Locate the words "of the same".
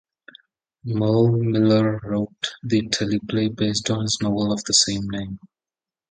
4.51-5.07